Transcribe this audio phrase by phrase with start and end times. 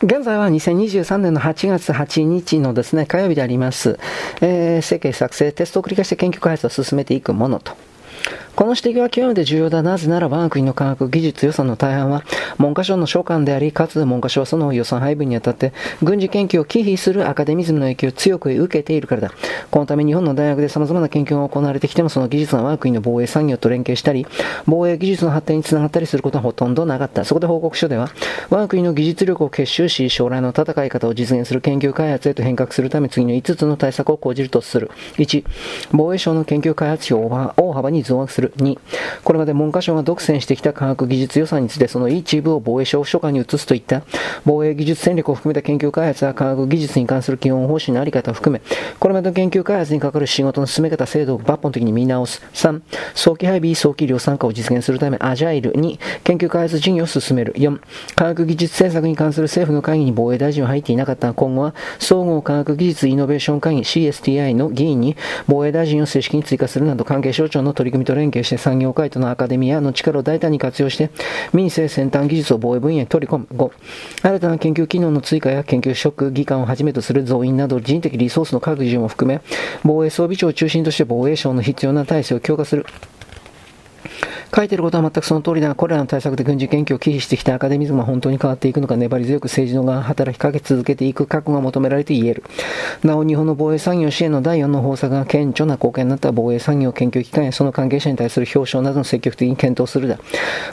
[0.00, 3.98] 現在は2023年の8月8日のですね、火曜日であります。
[4.40, 7.72] えー、設計作成、テストを繰り返して研究開発を進めていくものと。
[8.58, 9.84] この指摘は極めて重要だ。
[9.84, 12.24] なぜなら我が国の科学技術予算の大半は
[12.58, 19.30] 文科省の所管であり、かつ文科省はその予算配分にあたって軍事研究を忌避するアカデミズムの影響を強く受けているからだ。
[19.70, 24.26] このため日本の大学で様々な研究が行われてきてもその技術が我が国の防衛産業と連携したり、
[24.66, 27.24] 防衛技術の発展につながったりすることはほとんどなかった。
[27.24, 28.10] そこで報告書では、
[28.50, 34.90] 我が国の技術力を結集し、将来の戦い方を実現する研究開発へと変革するため次の5つの対策を講じるとする。
[35.18, 35.44] 1、
[35.92, 38.47] 防衛省の研究開発費を大幅に増額する。
[38.56, 38.78] 2、
[39.24, 44.02] これまで文科省が独占してきた科学技術予算についてその一部を防衛省所管に移すといった
[44.44, 48.62] 防衛技術戦略を含めた研究開発や科学技術に関する基本方針のあり方を含め、
[48.98, 52.42] これまでの研究開発にかかる仕事の進め方、制度を抜本的に見直す。
[52.54, 52.80] 3、
[53.14, 55.72] 早期配備、早期量産化を実現するため、アジャイル。
[55.72, 57.52] 2、研究開発事業を進める。
[57.56, 57.80] 4、
[58.14, 71.10] 科学技術政策に関する政府の会議に防衛大臣は入っていなかった今後は、総合科学技術イノベーション会議 CSTI の議員に防衛大臣を正式に追加するなど関係省庁の取り組みと連携して産業界とのアカデミアの力を大胆に活用して、
[71.52, 73.46] 民生先端技術を防衛分野に取り込む。
[73.52, 73.70] 5、
[74.22, 79.40] 新たな研究機能の追加や研究職、技官をはじめとする増員など人的リソースの拡充も含め、
[79.84, 82.86] 防衛装備庁を中心として防衛省の必要な体制を強化する。
[84.54, 92.44] 書いてることは全くその通りだが、これらの対策で軍事研究を忌避してきたアカデミズムは本当に変わっていくのか、粘り強く政治の側働きかけ続けていく覚悟が求められて言える。
[93.04, 100.18] なお、日本の防衛産業支援の第4の方策が顕著な貢献になった防衛産業研究機関やその関係者に対する表彰などの積極的に検討するだ。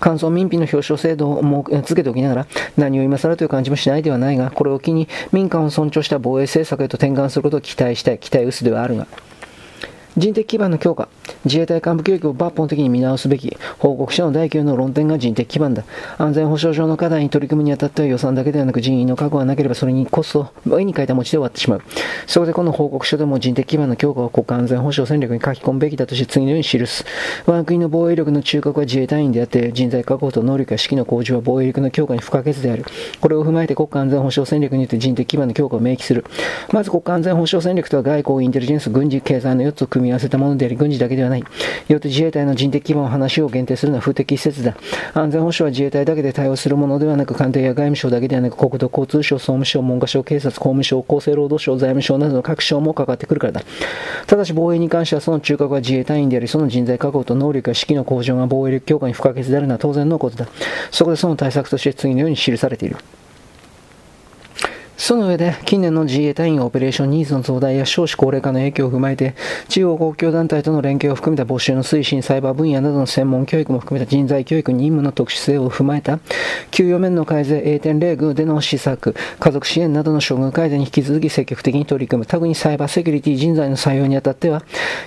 [0.00, 9.06] 感想民費の表彰制度をもつけておきながら、何を今更という感じもしないではないが、これを機に民間を尊重した防衛政策へと転換することを期待したい、期待薄ではあるが。
[10.16, 11.08] 人的基盤の強化、
[11.46, 15.84] 自衛隊幹部教育を抜本的に見直すべき、報告書の第9の論点が人的基盤だ。
[16.18, 21.82] 安全保障上の課題に取り組むにあたっては予算だけではなく人員の確保がなければそれにコスト、絵に書いた持ちで終わってしまう。
[22.26, 27.06] そこでこの報告書でも人的基盤の強化を国家安全保障戦略に書き込むべきだとして次のように記す。
[27.46, 32.84] 我が国の防衛力の中核は自衛隊員であって、人材確保と能力や指揮の向上は防衛力の強化に不可欠である。
[33.20, 36.26] これを踏まえて国家安全保障戦略によって人的基盤の強化を明記する。
[36.70, 41.44] まず国家安全保障戦略とは外交、インテリジェンス、軍事、経済の4つを組みみ合わせたものであり、軍事だけではない。
[41.88, 44.76] よって自衛隊の人的基盤を話を限定するのは不適切だ。
[45.14, 53.62] 安全保障は自衛隊だけで対応するものではなく、官邸や外務省だけではなく、国土交通省、総務省、文科省、警察、公務省、厚生労働省、財務省などの各省もかかってくるからだ。
[54.26, 60.48] ただし防衛に関してはその中核は自衛隊員であり、その人材確保と能力や指揮の向上が防衛力強化に不可欠であるのは当然のことだ。
[60.90, 62.96] そこでその対策として次のように記されている。
[65.02, 69.34] その上で、近年の自衛隊員オペレーションニーズの増大や少子高齢化の影響を踏まえて、
[69.68, 76.20] 中央公共団体との連携を含めた募集の推進、サイバー分野などの専門教育も含めた人材教育任務の特殊性を踏まえた、
[76.70, 82.26] 給与面の改善、A.0 群での施策、家族支援などの処遇改善に引き続き積極的に取り組む。
[82.26, 84.62] 特にサイバーセキュリティ人材の採用にあたっては、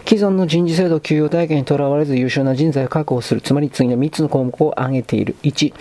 [0.06, 3.40] 既存の人事制度給与体系にとらわれず優秀な人材を確保する。
[3.40, 5.38] つまり次の3つの項目を挙げている。
[5.44, 5.74] 1、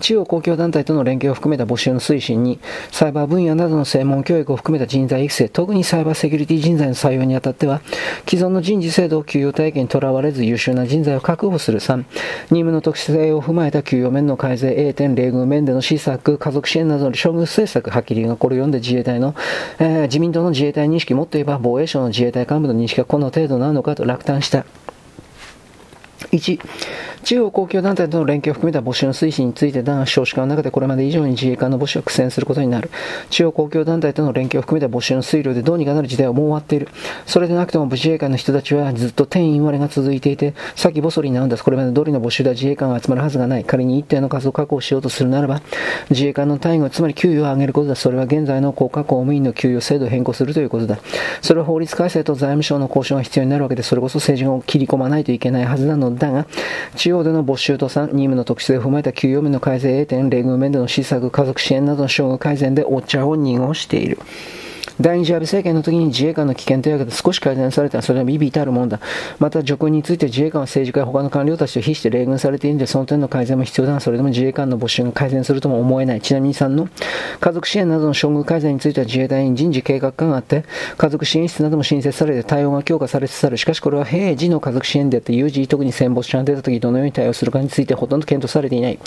[0.00, 2.58] 中央公共団体との連携を含めた募集の推進に、
[2.90, 7.82] サイバー分野などの専門教育を含めた人材育成、特にサイバーセキュリティ人材の採用にあたっては、
[8.26, 11.80] 既存の人事制度を給与体系にとらわれず優秀な人材を確保する。
[11.80, 12.06] 3、任
[12.50, 19.34] 務の特殊性を踏まえた給与面の改善、A.0 群面での施策、家族支援などの処遇政策、はっきりがこれを読んで自衛隊の、
[19.78, 24.64] えー、自民党の自衛隊認識もっと言えば防衛省の自衛隊幹部の認識がこの程度なのかと落胆した。
[26.32, 26.60] 1、
[27.24, 32.90] 中央公共団体との連携を含めた募集の推進についてだが、少子化の中でこれまで以上に自衛官の募集は苦戦することになる。
[33.30, 36.88] 中央公共団体との連携を含めた募集の推量でどうにかなる時代はもう終わっている。
[37.26, 41.64] それでなくても自衛官の人たちはずっと定員割れが続いていて、先細りなんです。
[41.64, 43.64] これまで通りの募集では自衛官が集まるはずがない。
[43.64, 45.60] 仮に一定の数を確保しようとするならば、
[46.10, 47.94] 自衛官の単位を、つまり給与を上げることだ。
[47.94, 50.98] それは現在の国家公務員の給与制度を変更するということだ。
[51.42, 56.46] それは法律改正と財務省の交渉が必要になるわけで、それこそ政治を切り込まないといけないはずなのだが、
[56.96, 64.18] 地方での募集と3、任務の特殊性を踏まえた給与面の改善 A.0 群面での施策、家族支援などの処遇改善でお茶を濁している。
[65.00, 69.00] 第二次安倍政権の時に自衛官の危険というわけで少し改善されたそれは微々たるものだ。
[69.38, 76.20] また、除軍について自衛官は政治家や他の官僚たちと比して冷遇されているので、その点の改善も必要だが、それでも自衛官の募集が改善するとも思えない。
[76.20, 76.88] ちなみに3の
[77.40, 80.64] 家族支援などの処遇改善については自衛隊員人事計画課があって、
[80.96, 83.56] 家族支援室なども新設されて対応が強化されつつある。
[83.56, 88.98] しかしこれは平時の家族支援であって、有事、特に戦没者が出た時どのように対応するかについてほとんど検討されていない。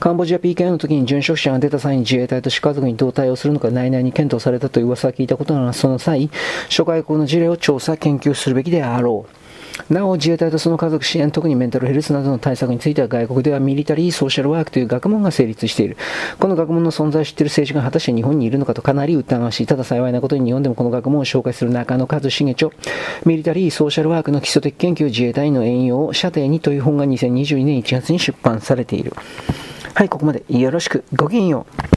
[0.00, 6.30] カンボジア PK の時に殉職者が出た際に自衛隊とし家族にどう対応するのか内々に検討されたという噂は聞いたことなら、その際、
[6.68, 9.46] 諸外国の事例を調査、研究するべきであろう。
[9.90, 15.96] なお、自衛隊とその家族支援、特にメンタルヘルスなどの対策については外国ではミリタリー・ソーシャルワークという学問が成立している。
[16.38, 19.66] この学問の存在を知っている政治が果たして日本にいるのかとかなり疑わしい。
[19.66, 22.70] ただ幸いなことに日本でもこの学問を紹介する中野和重著、
[23.24, 29.12] ミリタリー・ソーシャルワークの基礎的研究自衛隊の援用を射程にという本が2022年1月に出版されている。
[29.94, 31.04] はい、ここまでよろしく。
[31.14, 31.95] ごきげんよう。